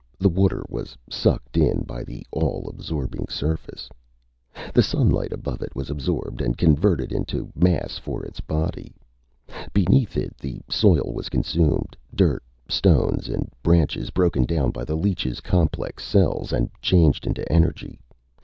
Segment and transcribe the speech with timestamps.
[0.17, 3.87] The water was sucked in by the all absorbing surface.
[4.73, 8.95] The sunlight above it was absorbed, and converted into mass for its body.
[9.73, 15.39] Beneath it, the soil was consumed, dirt, stones and branches broken down by the leech's
[15.39, 17.99] complex cells and changed into energy.